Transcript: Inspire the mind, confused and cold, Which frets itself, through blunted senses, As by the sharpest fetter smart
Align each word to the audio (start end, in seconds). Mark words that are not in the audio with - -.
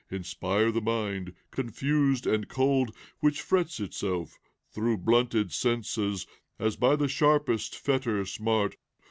Inspire 0.09 0.71
the 0.71 0.81
mind, 0.81 1.35
confused 1.51 2.25
and 2.25 2.47
cold, 2.49 2.89
Which 3.19 3.39
frets 3.39 3.79
itself, 3.79 4.39
through 4.71 4.97
blunted 4.97 5.51
senses, 5.53 6.25
As 6.57 6.75
by 6.75 6.95
the 6.95 7.07
sharpest 7.07 7.77
fetter 7.77 8.25
smart 8.25 8.77